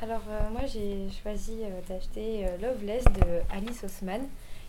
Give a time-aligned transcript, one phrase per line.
[0.00, 4.20] Alors euh, moi j'ai choisi euh, d'acheter euh, Loveless de Alice Osman,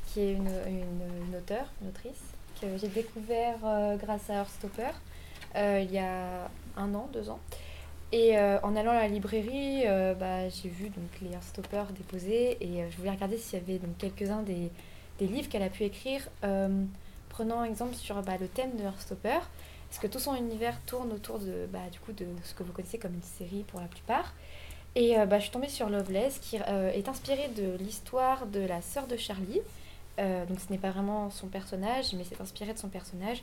[0.08, 2.22] qui est une, une, auteure, une autrice,
[2.60, 3.58] que j'ai découvert
[3.98, 4.92] grâce à Heartstopper
[5.56, 7.40] il y a un an, deux ans.
[8.12, 9.84] Et en allant à la librairie,
[10.20, 14.44] bah, j'ai vu donc les Heartstopper déposés et je voulais regarder s'il y avait quelques-uns
[14.44, 14.70] des,
[15.20, 16.22] livres qu'elle a pu écrire,
[17.30, 19.40] prenant exemple sur bah, le thème de Heartstopper,
[19.96, 22.74] parce que tout son univers tourne autour de, bah, du coup, de ce que vous
[22.74, 24.34] connaissez comme une série pour la plupart.
[24.94, 28.60] Et euh, bah, je suis tombée sur Loveless, qui euh, est inspirée de l'histoire de
[28.60, 29.62] la sœur de Charlie.
[30.20, 33.42] Euh, donc ce n'est pas vraiment son personnage, mais c'est inspiré de son personnage.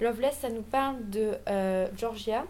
[0.00, 1.38] Loveless, ça nous parle de
[1.96, 2.46] Georgia,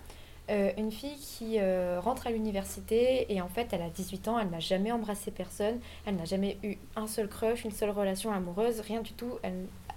[0.48, 1.60] une fille qui
[1.98, 5.78] rentre à l'université et en fait elle a 18 ans, elle n'a jamais embrassé personne,
[6.06, 9.38] elle n'a jamais eu un seul crush, une seule relation amoureuse, rien du tout.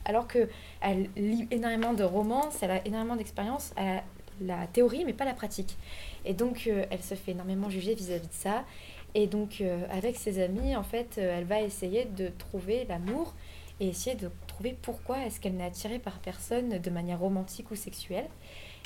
[0.05, 0.47] Alors que
[0.81, 4.03] elle lit énormément de romances, elle a énormément d'expérience, elle a
[4.41, 5.77] la théorie mais pas la pratique.
[6.25, 8.65] Et donc euh, elle se fait énormément juger vis-à-vis de ça.
[9.13, 13.33] Et donc euh, avec ses amis, en fait, euh, elle va essayer de trouver l'amour
[13.79, 17.75] et essayer de trouver pourquoi est-ce qu'elle n'est attirée par personne de manière romantique ou
[17.75, 18.27] sexuelle.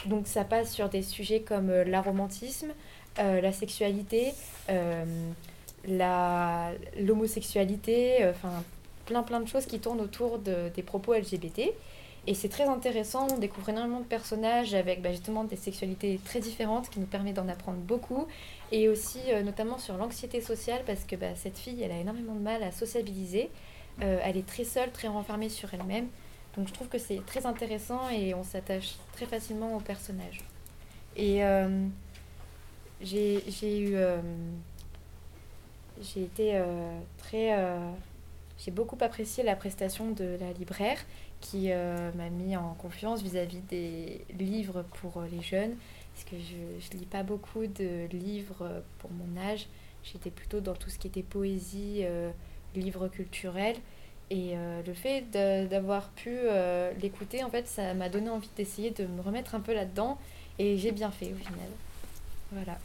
[0.06, 2.70] Donc ça passe sur des sujets comme l'aromantisme,
[3.18, 4.32] la sexualité,
[5.86, 8.64] l'homosexualité, enfin
[9.10, 11.60] plein plein de choses qui tournent autour de- des propos LGBT.
[12.28, 16.40] Et c'est très intéressant, on découvre énormément de personnages avec bah, justement des sexualités très
[16.42, 18.28] différentes qui nous permet d'en apprendre beaucoup.
[18.72, 22.36] Et aussi euh, notamment sur l'anxiété sociale parce que bah, cette fille, elle a énormément
[22.36, 23.50] de mal à sociabiliser.
[24.04, 26.08] Euh, elle est très seule, très renfermée sur elle-même.
[26.56, 30.40] Donc je trouve que c'est très intéressant et on s'attache très facilement au personnage.
[31.16, 31.88] Et euh,
[33.02, 33.42] j'ai
[33.80, 33.96] eu...
[33.96, 34.22] euh,
[36.02, 36.62] j'ai été
[37.18, 37.48] très...
[38.60, 40.98] euh, j'ai beaucoup apprécié la prestation de la libraire
[41.42, 45.76] qui euh, m'a mis en confiance vis-à-vis des livres pour euh, les jeunes.
[46.14, 49.68] Parce que je ne lis pas beaucoup de livres pour mon âge.
[50.04, 52.32] J'étais plutôt dans tout ce qui était poésie, euh,
[52.76, 53.78] livres culturels.
[54.30, 58.92] Et euh, le fait d'avoir pu euh, l'écouter, en fait, ça m'a donné envie d'essayer
[58.92, 60.18] de me remettre un peu là-dedans.
[60.60, 61.70] Et j'ai bien fait au final.
[62.52, 62.78] Voilà.